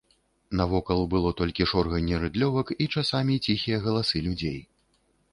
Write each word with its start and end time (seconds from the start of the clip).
Навокал 0.59 1.01
было 1.11 1.33
толькі 1.41 1.67
шорганне 1.71 2.15
рыдлёвак 2.23 2.71
і 2.85 2.87
часамі 3.01 3.35
ціхія 3.49 3.77
галасы 3.85 4.23
людзей. 4.29 4.57